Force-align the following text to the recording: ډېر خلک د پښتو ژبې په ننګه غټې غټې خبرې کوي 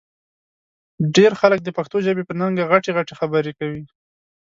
ډېر 1.15 1.31
خلک 1.41 1.59
د 1.63 1.69
پښتو 1.77 1.97
ژبې 2.05 2.23
په 2.25 2.33
ننګه 2.39 2.63
غټې 2.71 2.91
غټې 2.97 3.13
خبرې 3.19 3.51
کوي 3.59 3.83